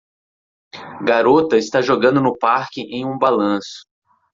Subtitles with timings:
[1.11, 3.85] Garota está jogando no parque em um balanço.